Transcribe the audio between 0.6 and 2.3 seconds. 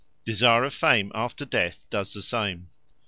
of Fame after death does the